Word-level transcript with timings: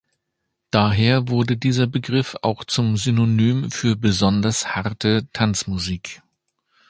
Daher 0.71 1.27
wurde 1.27 1.57
dieser 1.57 1.85
Begriff 1.85 2.35
auch 2.41 2.63
zum 2.63 2.97
Synonym 2.97 3.69
für 3.69 3.95
besonders 3.95 4.75
harte 4.75 5.27
Tanzmusik. 5.31 6.23